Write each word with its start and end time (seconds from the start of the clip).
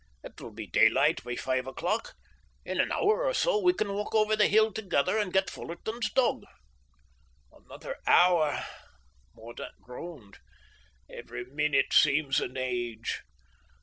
It 0.23 0.41
will 0.41 0.49
be 0.51 0.65
daylight 0.65 1.23
by 1.23 1.35
five 1.35 1.67
o'clock. 1.67 2.15
In 2.65 2.81
an 2.81 2.91
hour 2.91 3.23
or 3.23 3.35
so 3.35 3.61
we 3.61 3.71
can 3.71 3.93
walk 3.93 4.15
over 4.15 4.35
the 4.35 4.47
hill 4.47 4.73
together 4.73 5.15
and 5.19 5.31
get 5.31 5.47
Fullarton's 5.51 6.11
dog." 6.11 6.41
"Another 7.51 7.97
hour!" 8.07 8.63
Mordaunt 9.35 9.79
groaned, 9.79 10.39
"every 11.07 11.45
minute 11.45 11.93
seems 11.93 12.41
an 12.41 12.57
age." 12.57 13.21